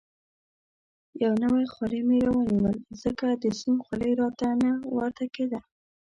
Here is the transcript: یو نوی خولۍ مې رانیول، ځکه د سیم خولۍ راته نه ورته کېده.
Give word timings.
یو 1.23 1.33
نوی 1.43 1.65
خولۍ 1.73 2.01
مې 2.07 2.17
رانیول، 2.27 2.77
ځکه 3.03 3.27
د 3.43 3.45
سیم 3.59 3.75
خولۍ 3.85 4.11
راته 4.21 4.47
نه 4.63 4.71
ورته 4.95 5.25
کېده. 5.35 5.59